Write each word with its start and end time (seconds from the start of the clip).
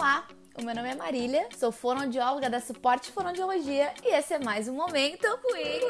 Olá, 0.00 0.26
o 0.58 0.64
meu 0.64 0.74
nome 0.74 0.88
é 0.88 0.94
Marília, 0.94 1.46
sou 1.58 1.70
fonoaudióloga 1.70 2.48
da 2.48 2.58
Suporte 2.58 3.12
Fonoaudiologia 3.12 3.92
e 4.02 4.16
esse 4.16 4.32
é 4.32 4.38
mais 4.38 4.66
um 4.66 4.72
Momento 4.72 5.28
Quick 5.52 5.80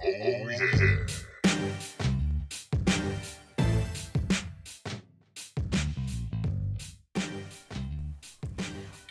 Quick 0.00 1.31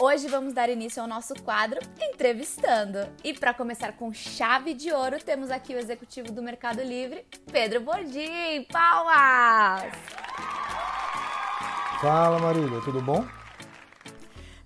Hoje 0.04 0.27
vamos 0.27 0.52
dar 0.52 0.68
início 0.68 0.99
ao 0.99 1.07
nosso 1.07 1.36
quadro 1.43 1.79
Entrevistando. 2.01 3.07
E 3.23 3.36
para 3.36 3.54
começar 3.54 3.91
com 3.91 4.11
chave 4.11 4.73
de 4.73 4.91
ouro, 4.91 5.23
temos 5.23 5.51
aqui 5.51 5.75
o 5.75 5.77
executivo 5.77 6.31
do 6.31 6.41
Mercado 6.41 6.81
Livre, 6.81 7.23
Pedro 7.51 7.81
Bordim. 7.81 8.65
Palmas! 8.71 9.93
Fala 12.01 12.39
Marília, 12.39 12.82
tudo 12.82 13.00
bom? 13.00 13.24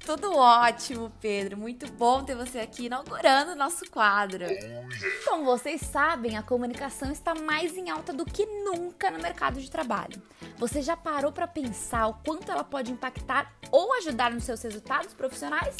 Tudo 0.06 0.38
ótimo, 0.38 1.12
Pedro. 1.20 1.58
Muito 1.58 1.92
bom 1.92 2.24
ter 2.24 2.36
você 2.36 2.60
aqui 2.60 2.86
inaugurando 2.86 3.54
o 3.54 3.56
nosso 3.56 3.90
quadro. 3.90 4.46
Como 5.28 5.46
vocês 5.46 5.82
sabem, 5.82 6.38
a 6.38 6.44
comunicação 6.44 7.12
está 7.12 7.34
mais 7.34 7.76
em 7.76 7.90
alta 7.90 8.14
do 8.14 8.24
que 8.24 8.46
nunca 8.46 9.10
no 9.10 9.18
mercado 9.18 9.60
de 9.60 9.70
trabalho. 9.70 10.22
Você 10.58 10.84
já 10.84 10.96
parou 10.96 11.32
para 11.32 11.48
pensar 11.48 12.08
o 12.08 12.14
quanto 12.24 12.52
ela 12.52 12.64
pode 12.64 12.92
impactar 12.92 13.52
ou 13.72 13.94
ajudar 13.96 14.32
nos 14.32 14.44
seus 14.44 14.62
resultados 14.62 15.14
profissionais? 15.14 15.76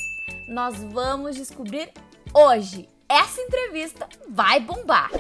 Nós 0.50 0.76
vamos 0.92 1.36
descobrir 1.36 1.92
hoje. 2.34 2.90
Essa 3.08 3.40
entrevista 3.42 4.10
vai 4.28 4.60
bombar. 4.60 5.12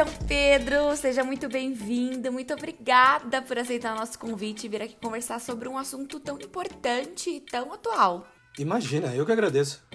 Então, 0.00 0.14
Pedro, 0.26 0.96
seja 0.96 1.22
muito 1.22 1.46
bem-vindo. 1.46 2.32
Muito 2.32 2.54
obrigada 2.54 3.42
por 3.42 3.58
aceitar 3.58 3.94
o 3.94 3.98
nosso 3.98 4.18
convite 4.18 4.64
e 4.64 4.68
vir 4.70 4.80
aqui 4.80 4.96
conversar 4.96 5.38
sobre 5.38 5.68
um 5.68 5.76
assunto 5.76 6.18
tão 6.18 6.38
importante 6.40 7.28
e 7.28 7.40
tão 7.40 7.70
atual. 7.70 8.26
Imagina, 8.58 9.14
eu 9.14 9.26
que 9.26 9.32
agradeço. 9.32 9.86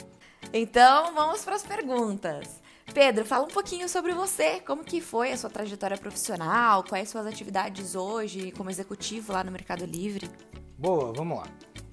Então, 0.54 1.12
vamos 1.16 1.44
para 1.44 1.56
as 1.56 1.64
perguntas. 1.64 2.62
Pedro, 2.94 3.26
fala 3.26 3.46
um 3.46 3.48
pouquinho 3.48 3.90
sobre 3.90 4.14
você. 4.14 4.60
Como 4.60 4.84
que 4.84 5.02
foi 5.02 5.32
a 5.32 5.38
sua 5.38 5.50
trajetória 5.50 5.98
profissional? 5.98 6.84
Quais 6.84 7.10
suas 7.10 7.26
atividades 7.26 7.96
hoje 7.96 8.52
como 8.52 8.70
executivo 8.70 9.34
lá 9.34 9.44
no 9.44 9.52
Mercado 9.52 9.88
Livre? 9.88 10.30
Boa, 10.78 11.14
vamos 11.14 11.40
lá. 11.40 11.48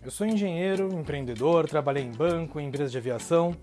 Eu 0.04 0.10
sou 0.10 0.26
engenheiro, 0.26 0.92
empreendedor, 0.92 1.66
trabalhei 1.66 2.04
em 2.04 2.12
banco, 2.12 2.60
em 2.60 2.68
empresa 2.68 2.90
de 2.90 2.98
aviação. 2.98 3.56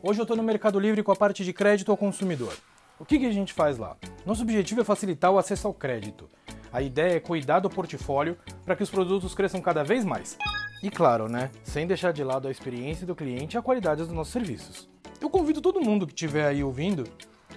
Hoje 0.00 0.20
eu 0.20 0.22
estou 0.22 0.36
no 0.36 0.44
Mercado 0.44 0.78
Livre 0.78 1.02
com 1.02 1.10
a 1.10 1.16
parte 1.16 1.44
de 1.44 1.52
crédito 1.52 1.90
ao 1.90 1.96
consumidor. 1.96 2.56
O 2.98 3.04
que, 3.04 3.18
que 3.18 3.26
a 3.26 3.32
gente 3.32 3.52
faz 3.52 3.76
lá? 3.76 3.94
Nosso 4.24 4.42
objetivo 4.42 4.80
é 4.80 4.84
facilitar 4.84 5.30
o 5.30 5.36
acesso 5.36 5.66
ao 5.66 5.74
crédito. 5.74 6.26
A 6.72 6.80
ideia 6.80 7.16
é 7.16 7.20
cuidar 7.20 7.60
do 7.60 7.68
portfólio 7.68 8.38
para 8.64 8.74
que 8.74 8.82
os 8.82 8.88
produtos 8.88 9.34
cresçam 9.34 9.60
cada 9.60 9.84
vez 9.84 10.02
mais. 10.02 10.38
E 10.82 10.90
claro, 10.90 11.28
né, 11.28 11.50
sem 11.62 11.86
deixar 11.86 12.12
de 12.12 12.24
lado 12.24 12.48
a 12.48 12.50
experiência 12.50 13.06
do 13.06 13.14
cliente 13.14 13.54
e 13.54 13.58
a 13.58 13.62
qualidade 13.62 14.02
dos 14.02 14.12
nossos 14.12 14.32
serviços. 14.32 14.88
Eu 15.20 15.28
convido 15.28 15.60
todo 15.60 15.80
mundo 15.80 16.06
que 16.06 16.14
estiver 16.14 16.46
aí 16.46 16.64
ouvindo, 16.64 17.04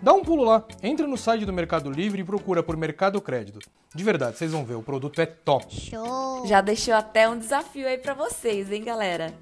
dá 0.01 0.13
um 0.13 0.23
pulo 0.23 0.43
lá, 0.43 0.65
entra 0.83 1.07
no 1.07 1.17
site 1.17 1.45
do 1.45 1.53
Mercado 1.53 1.89
Livre 1.89 2.21
e 2.21 2.25
procura 2.25 2.61
por 2.61 2.75
Mercado 2.75 3.21
Crédito. 3.21 3.59
De 3.95 4.03
verdade, 4.03 4.37
vocês 4.37 4.51
vão 4.51 4.65
ver, 4.65 4.75
o 4.75 4.83
produto 4.83 5.21
é 5.21 5.25
top. 5.25 5.73
Show! 5.73 6.45
Já 6.47 6.59
deixou 6.59 6.93
até 6.93 7.29
um 7.29 7.39
desafio 7.39 7.87
aí 7.87 7.97
para 7.97 8.13
vocês, 8.13 8.69
hein, 8.71 8.83
galera? 8.83 9.33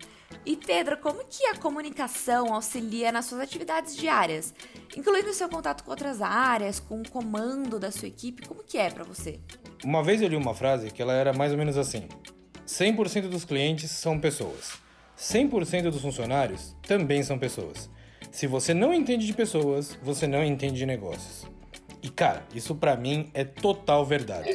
E 0.47 0.55
Pedro, 0.55 0.95
como 0.99 1.25
que 1.25 1.45
a 1.47 1.57
comunicação 1.57 2.53
auxilia 2.53 3.11
nas 3.11 3.25
suas 3.25 3.41
atividades 3.41 3.97
diárias, 3.97 4.53
incluindo 4.95 5.29
o 5.29 5.33
seu 5.33 5.49
contato 5.49 5.83
com 5.83 5.91
outras 5.91 6.21
áreas, 6.21 6.79
com 6.79 7.01
o 7.01 7.09
comando 7.09 7.77
da 7.77 7.91
sua 7.91 8.07
equipe, 8.07 8.47
como 8.47 8.63
que 8.63 8.77
é 8.77 8.89
para 8.89 9.03
você? 9.03 9.41
Uma 9.83 10.01
vez 10.01 10.21
eu 10.21 10.29
li 10.29 10.37
uma 10.37 10.55
frase 10.55 10.89
que 10.89 11.01
ela 11.01 11.11
era 11.11 11.33
mais 11.33 11.51
ou 11.51 11.57
menos 11.57 11.77
assim: 11.77 12.07
100% 12.65 13.27
dos 13.27 13.43
clientes 13.43 13.91
são 13.91 14.17
pessoas. 14.17 14.75
100% 15.17 15.91
dos 15.91 16.01
funcionários 16.01 16.73
também 16.81 17.23
são 17.23 17.37
pessoas. 17.37 17.89
Se 18.31 18.47
você 18.47 18.73
não 18.73 18.93
entende 18.93 19.27
de 19.27 19.33
pessoas, 19.33 19.99
você 20.01 20.27
não 20.27 20.41
entende 20.45 20.77
de 20.77 20.85
negócios. 20.85 21.45
E 22.01 22.09
cara, 22.09 22.45
isso 22.53 22.75
para 22.75 22.95
mim 22.95 23.29
é 23.33 23.43
total 23.43 24.05
verdade. 24.05 24.49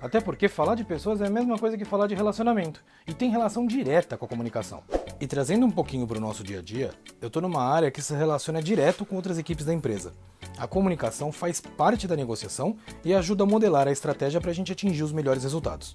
Até 0.00 0.20
porque 0.20 0.48
falar 0.48 0.74
de 0.74 0.84
pessoas 0.84 1.20
é 1.20 1.26
a 1.26 1.30
mesma 1.30 1.58
coisa 1.58 1.78
que 1.78 1.84
falar 1.84 2.06
de 2.06 2.14
relacionamento 2.14 2.82
e 3.06 3.14
tem 3.14 3.30
relação 3.30 3.66
direta 3.66 4.16
com 4.16 4.24
a 4.24 4.28
comunicação. 4.28 4.82
E 5.20 5.26
trazendo 5.26 5.66
um 5.66 5.70
pouquinho 5.70 6.06
para 6.06 6.18
o 6.18 6.20
nosso 6.20 6.42
dia 6.42 6.58
a 6.58 6.62
dia, 6.62 6.92
eu 7.20 7.28
estou 7.28 7.42
numa 7.42 7.62
área 7.62 7.90
que 7.90 8.02
se 8.02 8.14
relaciona 8.14 8.62
direto 8.62 9.04
com 9.04 9.16
outras 9.16 9.38
equipes 9.38 9.64
da 9.64 9.74
empresa. 9.74 10.12
A 10.56 10.66
comunicação 10.66 11.30
faz 11.30 11.60
parte 11.60 12.06
da 12.06 12.16
negociação 12.16 12.76
e 13.04 13.14
ajuda 13.14 13.44
a 13.44 13.46
modelar 13.46 13.86
a 13.88 13.92
estratégia 13.92 14.40
para 14.40 14.50
a 14.50 14.54
gente 14.54 14.72
atingir 14.72 15.02
os 15.02 15.12
melhores 15.12 15.42
resultados. 15.42 15.92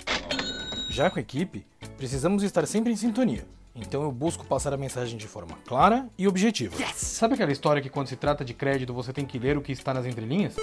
Já 0.90 1.10
com 1.10 1.20
a 1.20 1.22
equipe, 1.22 1.66
precisamos 1.98 2.44
estar 2.44 2.66
sempre 2.66 2.92
em 2.92 2.96
sintonia 2.96 3.46
então 3.76 4.04
eu 4.04 4.12
busco 4.12 4.46
passar 4.46 4.74
a 4.74 4.78
mensagem 4.78 5.18
de 5.18 5.28
forma 5.28 5.58
clara 5.66 6.08
e 6.18 6.28
objetiva. 6.28 6.76
Yes! 6.82 6.96
Sabe 6.96 7.34
aquela 7.34 7.52
história 7.52 7.82
que 7.82 7.90
quando 7.90 8.08
se 8.08 8.16
trata 8.16 8.46
de 8.46 8.54
crédito 8.54 8.94
você 8.94 9.12
tem 9.12 9.26
que 9.26 9.40
ler 9.40 9.58
o 9.58 9.62
que 9.62 9.72
está 9.72 9.94
nas 9.94 10.06
entrelinhas? 10.06 10.56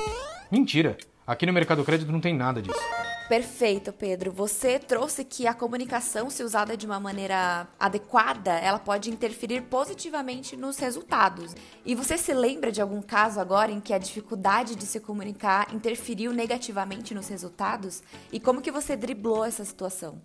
Mentira! 0.50 0.97
Aqui 1.26 1.47
no 1.47 1.53
Mercado 1.53 1.84
Crédito 1.84 2.10
não 2.10 2.20
tem 2.20 2.34
nada 2.34 2.60
disso. 2.60 2.81
Perfeito, 3.28 3.93
Pedro. 3.93 4.32
Você 4.32 4.81
trouxe 4.81 5.25
que 5.25 5.47
a 5.47 5.54
comunicação, 5.54 6.28
se 6.28 6.43
usada 6.43 6.76
de 6.76 6.84
uma 6.84 6.99
maneira 6.99 7.69
adequada, 7.78 8.50
ela 8.50 8.81
pode 8.81 9.09
interferir 9.09 9.62
positivamente 9.62 10.56
nos 10.56 10.78
resultados. 10.78 11.54
E 11.87 11.94
você 11.94 12.19
se 12.19 12.34
lembra 12.34 12.72
de 12.72 12.82
algum 12.82 13.00
caso 13.00 13.38
agora 13.38 13.70
em 13.70 13.81
que 13.81 13.93
a 13.93 13.99
dificuldade 13.99 14.75
de 14.75 14.84
se 14.84 14.99
comunicar 14.99 15.72
interferiu 15.72 16.32
negativamente 16.32 17.15
nos 17.15 17.28
resultados? 17.28 18.03
E 18.32 18.41
como 18.41 18.60
que 18.60 18.72
você 18.72 18.97
driblou 18.97 19.44
essa 19.44 19.65
situação? 19.65 20.20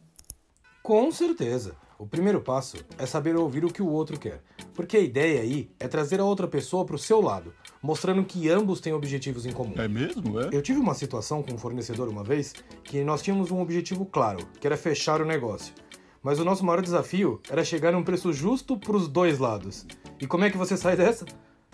Com 0.82 1.12
certeza. 1.12 1.76
O 1.98 2.06
primeiro 2.06 2.42
passo 2.42 2.76
é 2.98 3.06
saber 3.06 3.38
ouvir 3.38 3.64
o 3.64 3.72
que 3.72 3.82
o 3.82 3.88
outro 3.88 4.20
quer, 4.20 4.42
porque 4.74 4.98
a 4.98 5.00
ideia 5.00 5.42
aí 5.42 5.72
é 5.80 5.88
trazer 5.88 6.20
a 6.20 6.26
outra 6.26 6.46
pessoa 6.46 6.84
para 6.84 6.98
o 6.98 7.00
seu 7.00 7.22
lado, 7.22 7.54
mostrando 7.82 8.26
que 8.26 8.50
ambos 8.50 8.82
têm 8.82 8.92
objetivos 8.92 9.46
em 9.46 9.54
comum. 9.54 9.76
É 9.78 9.88
mesmo? 9.88 10.42
É? 10.42 10.50
Eu 10.52 10.62
tive 10.62 10.78
uma 10.78 10.94
situação 10.94 11.42
com 11.42 11.54
um 11.54 11.58
fornecedor 11.58 12.10
uma 12.10 12.22
vez 12.22 12.54
que 12.84 13.02
nós 13.02 13.22
tínhamos 13.22 13.50
um 13.50 13.62
objetivo 13.62 14.06
claro, 14.06 14.46
que 14.60 14.68
era 14.68 14.76
fechar 14.76 15.22
o 15.22 15.26
negócio. 15.26 15.74
Mas 16.22 16.38
o 16.38 16.44
nosso 16.44 16.66
maior 16.66 16.82
desafio 16.82 17.40
era 17.50 17.64
chegar 17.64 17.94
a 17.94 17.98
um 17.98 18.04
preço 18.04 18.34
justo 18.34 18.78
para 18.78 18.98
os 18.98 19.08
dois 19.08 19.40
lados. 19.40 19.86
E 20.20 20.28
como 20.28 20.44
é 20.44 20.50
que 20.50 20.58
você 20.58 20.76
sai 20.76 20.98
dessa? 20.98 21.26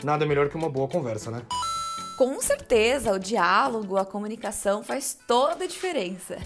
Nada 0.03 0.23
melhor 0.23 0.49
que 0.49 0.55
uma 0.55 0.69
boa 0.69 0.87
conversa, 0.87 1.31
né? 1.31 1.41
Com 2.15 2.39
certeza, 2.39 3.11
o 3.11 3.17
diálogo, 3.17 3.97
a 3.97 4.05
comunicação 4.05 4.83
faz 4.83 5.17
toda 5.27 5.63
a 5.63 5.67
diferença. 5.67 6.37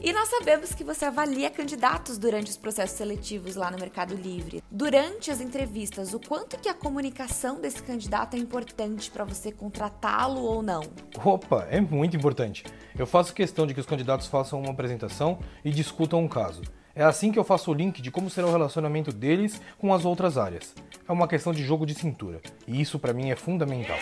E 0.00 0.12
nós 0.12 0.28
sabemos 0.28 0.72
que 0.72 0.84
você 0.84 1.06
avalia 1.06 1.50
candidatos 1.50 2.18
durante 2.18 2.48
os 2.50 2.56
processos 2.56 2.96
seletivos 2.96 3.56
lá 3.56 3.68
no 3.68 3.78
Mercado 3.78 4.14
Livre. 4.14 4.62
Durante 4.70 5.28
as 5.28 5.40
entrevistas, 5.40 6.14
o 6.14 6.20
quanto 6.20 6.56
que 6.56 6.68
a 6.68 6.74
comunicação 6.74 7.60
desse 7.60 7.82
candidato 7.82 8.34
é 8.34 8.38
importante 8.38 9.10
para 9.10 9.24
você 9.24 9.50
contratá-lo 9.50 10.40
ou 10.40 10.62
não? 10.62 10.82
Opa, 11.24 11.66
é 11.68 11.80
muito 11.80 12.16
importante. 12.16 12.64
Eu 12.96 13.08
faço 13.08 13.34
questão 13.34 13.66
de 13.66 13.74
que 13.74 13.80
os 13.80 13.86
candidatos 13.86 14.28
façam 14.28 14.60
uma 14.60 14.70
apresentação 14.70 15.40
e 15.64 15.70
discutam 15.70 16.20
um 16.20 16.28
caso. 16.28 16.62
É 16.94 17.02
assim 17.02 17.32
que 17.32 17.38
eu 17.38 17.44
faço 17.44 17.72
o 17.72 17.74
link 17.74 18.00
de 18.00 18.10
como 18.12 18.30
será 18.30 18.46
o 18.46 18.52
relacionamento 18.52 19.12
deles 19.12 19.60
com 19.78 19.92
as 19.92 20.04
outras 20.04 20.38
áreas. 20.38 20.74
É 21.08 21.12
uma 21.12 21.26
questão 21.26 21.52
de 21.52 21.64
jogo 21.64 21.84
de 21.84 21.94
cintura, 21.94 22.40
e 22.68 22.80
isso 22.80 23.00
para 23.00 23.12
mim 23.12 23.30
é 23.30 23.36
fundamental. 23.36 23.98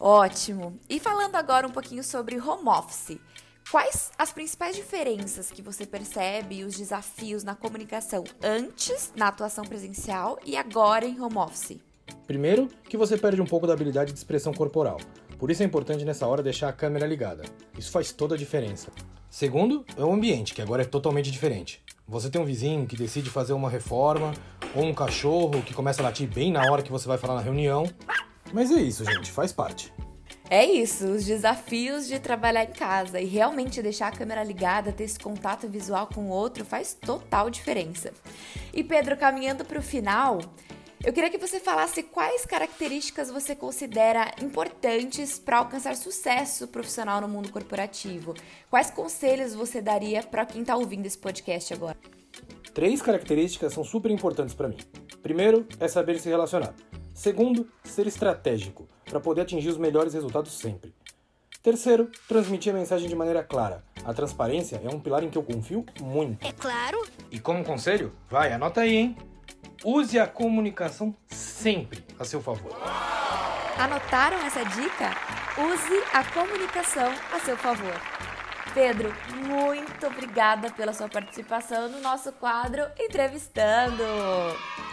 Ótimo. 0.00 0.78
E 0.88 0.98
falando 0.98 1.36
agora 1.36 1.66
um 1.66 1.70
pouquinho 1.70 2.02
sobre 2.02 2.40
home 2.40 2.68
office. 2.68 3.18
Quais 3.70 4.10
as 4.18 4.32
principais 4.32 4.74
diferenças 4.74 5.50
que 5.50 5.60
você 5.60 5.84
percebe 5.84 6.56
e 6.56 6.64
os 6.64 6.74
desafios 6.74 7.44
na 7.44 7.54
comunicação 7.54 8.24
antes 8.42 9.12
na 9.14 9.28
atuação 9.28 9.62
presencial 9.62 10.38
e 10.46 10.56
agora 10.56 11.04
em 11.04 11.20
home 11.20 11.36
office? 11.36 11.76
Primeiro, 12.26 12.68
que 12.88 12.96
você 12.96 13.18
perde 13.18 13.42
um 13.42 13.46
pouco 13.46 13.66
da 13.66 13.74
habilidade 13.74 14.10
de 14.10 14.18
expressão 14.18 14.54
corporal. 14.54 14.96
Por 15.38 15.50
isso 15.50 15.62
é 15.62 15.66
importante 15.66 16.02
nessa 16.02 16.26
hora 16.26 16.42
deixar 16.42 16.70
a 16.70 16.72
câmera 16.72 17.06
ligada. 17.06 17.42
Isso 17.78 17.90
faz 17.90 18.10
toda 18.10 18.34
a 18.34 18.38
diferença. 18.38 18.90
Segundo, 19.28 19.84
é 19.98 20.02
o 20.02 20.12
ambiente, 20.12 20.54
que 20.54 20.62
agora 20.62 20.80
é 20.80 20.86
totalmente 20.86 21.30
diferente. 21.30 21.82
Você 22.08 22.30
tem 22.30 22.40
um 22.40 22.46
vizinho 22.46 22.86
que 22.86 22.96
decide 22.96 23.28
fazer 23.28 23.52
uma 23.52 23.68
reforma, 23.68 24.32
ou 24.74 24.82
um 24.82 24.94
cachorro 24.94 25.62
que 25.62 25.74
começa 25.74 26.00
a 26.00 26.04
latir 26.04 26.26
bem 26.26 26.50
na 26.50 26.62
hora 26.72 26.82
que 26.82 26.90
você 26.90 27.06
vai 27.06 27.18
falar 27.18 27.34
na 27.34 27.42
reunião. 27.42 27.84
Mas 28.50 28.70
é 28.70 28.80
isso, 28.80 29.04
gente, 29.04 29.30
faz 29.30 29.52
parte. 29.52 29.92
É 30.50 30.64
isso, 30.64 31.04
os 31.06 31.26
desafios 31.26 32.08
de 32.08 32.18
trabalhar 32.18 32.64
em 32.64 32.72
casa 32.72 33.20
e 33.20 33.26
realmente 33.26 33.82
deixar 33.82 34.08
a 34.08 34.16
câmera 34.16 34.42
ligada, 34.42 34.90
ter 34.92 35.04
esse 35.04 35.18
contato 35.18 35.68
visual 35.68 36.08
com 36.12 36.22
o 36.22 36.30
outro 36.30 36.64
faz 36.64 36.94
total 36.94 37.50
diferença. 37.50 38.14
E 38.72 38.82
Pedro, 38.82 39.14
caminhando 39.14 39.62
para 39.62 39.78
o 39.78 39.82
final, 39.82 40.40
eu 41.04 41.12
queria 41.12 41.28
que 41.28 41.36
você 41.36 41.60
falasse 41.60 42.02
quais 42.02 42.46
características 42.46 43.30
você 43.30 43.54
considera 43.54 44.32
importantes 44.42 45.38
para 45.38 45.58
alcançar 45.58 45.94
sucesso 45.94 46.66
profissional 46.66 47.20
no 47.20 47.28
mundo 47.28 47.50
corporativo. 47.50 48.32
Quais 48.70 48.90
conselhos 48.90 49.54
você 49.54 49.82
daria 49.82 50.22
para 50.22 50.46
quem 50.46 50.62
está 50.62 50.74
ouvindo 50.76 51.04
esse 51.04 51.18
podcast 51.18 51.74
agora? 51.74 51.96
Três 52.72 53.02
características 53.02 53.74
são 53.74 53.84
super 53.84 54.10
importantes 54.10 54.54
para 54.54 54.68
mim. 54.68 54.78
Primeiro 55.22 55.68
é 55.78 55.88
saber 55.88 56.18
se 56.18 56.30
relacionar. 56.30 56.74
Segundo, 57.12 57.68
ser 57.84 58.06
estratégico, 58.06 58.88
para 59.08 59.20
poder 59.20 59.42
atingir 59.42 59.68
os 59.68 59.78
melhores 59.78 60.14
resultados 60.14 60.52
sempre. 60.52 60.94
Terceiro, 61.62 62.10
transmitir 62.28 62.72
a 62.72 62.78
mensagem 62.78 63.08
de 63.08 63.16
maneira 63.16 63.42
clara. 63.42 63.82
A 64.04 64.14
transparência 64.14 64.80
é 64.82 64.88
um 64.88 65.00
pilar 65.00 65.24
em 65.24 65.30
que 65.30 65.36
eu 65.36 65.42
confio 65.42 65.84
muito. 66.00 66.46
É 66.46 66.52
claro. 66.52 67.04
E 67.30 67.38
como 67.40 67.64
conselho, 67.64 68.12
vai, 68.30 68.52
anota 68.52 68.82
aí, 68.82 68.96
hein? 68.96 69.16
Use 69.84 70.18
a 70.18 70.26
comunicação 70.26 71.14
sempre 71.26 72.04
a 72.18 72.24
seu 72.24 72.40
favor. 72.40 72.72
Anotaram 73.76 74.38
essa 74.38 74.64
dica? 74.64 75.10
Use 75.58 76.02
a 76.12 76.24
comunicação 76.24 77.12
a 77.32 77.40
seu 77.40 77.56
favor. 77.56 77.94
Pedro, 78.78 79.12
muito 79.44 80.06
obrigada 80.06 80.70
pela 80.70 80.92
sua 80.92 81.08
participação 81.08 81.88
no 81.88 82.00
nosso 82.00 82.30
quadro 82.30 82.84
Entrevistando. 82.96 84.04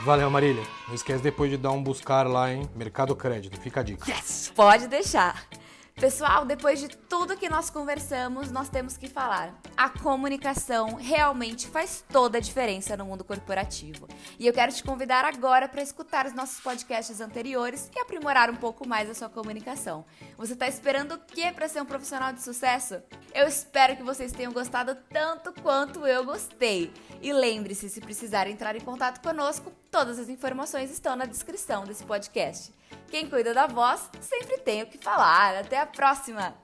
Valeu, 0.04 0.28
Marília. 0.28 0.64
Não 0.88 0.96
esquece 0.96 1.22
depois 1.22 1.52
de 1.52 1.58
dar 1.58 1.70
um 1.70 1.84
buscar 1.84 2.26
lá, 2.26 2.52
em 2.52 2.68
Mercado 2.74 3.16
Crédito. 3.16 3.62
Fica 3.62 3.82
a 3.82 3.84
dica. 3.84 4.12
Yes. 4.12 4.52
Pode 4.56 4.88
deixar. 4.88 5.48
Pessoal, 5.94 6.46
depois 6.46 6.80
de 6.80 6.90
tudo 6.90 7.38
que 7.38 7.48
nós 7.48 7.70
conversamos, 7.70 8.52
nós 8.52 8.70
temos 8.70 8.98
que 8.98 9.08
falar. 9.08 9.58
A 9.78 9.88
comunicação 9.88 10.96
realmente 10.96 11.68
faz 11.68 12.04
toda 12.10 12.40
a 12.40 12.42
diferença 12.42 12.98
no 12.98 13.06
mundo 13.06 13.24
corporativo. 13.24 14.08
E 14.40 14.46
eu 14.46 14.52
quero 14.52 14.74
te 14.74 14.84
convidar 14.84 15.24
agora 15.24 15.70
para 15.70 15.82
escutar 15.82 16.26
os 16.26 16.34
nossos 16.34 16.60
podcasts 16.60 17.22
anteriores 17.22 17.90
e 17.96 18.00
aprimorar 18.00 18.50
um 18.50 18.56
pouco 18.56 18.86
mais 18.86 19.10
a 19.10 19.14
sua 19.14 19.30
comunicação. 19.30 20.04
Você 20.38 20.52
está 20.52 20.68
esperando 20.68 21.14
o 21.14 21.20
que 21.20 21.50
para 21.54 21.70
ser 21.70 21.82
um 21.82 21.86
profissional 21.86 22.34
de 22.34 22.42
sucesso? 22.42 23.02
Eu 23.36 23.50
espero 23.50 23.98
que 23.98 24.02
vocês 24.02 24.32
tenham 24.32 24.54
gostado 24.54 24.96
tanto 25.10 25.52
quanto 25.62 26.08
eu 26.08 26.24
gostei. 26.24 26.90
E 27.22 27.34
lembre-se, 27.34 27.90
se 27.90 28.00
precisar 28.00 28.48
entrar 28.48 28.78
em 28.78 28.80
contato 28.80 29.22
conosco, 29.22 29.74
todas 29.92 30.18
as 30.18 30.30
informações 30.30 30.90
estão 30.90 31.18
na 31.18 31.26
descrição 31.26 31.84
desse 31.84 32.06
podcast. 32.06 32.74
Quem 33.10 33.30
cuida 33.30 33.54
da 33.54 33.68
voz 33.68 34.10
sempre 34.22 34.58
tem 34.60 34.84
o 34.84 34.88
que 34.88 34.98
falar. 34.98 35.58
Até 35.58 35.78
a 35.78 35.86
próxima! 35.86 36.56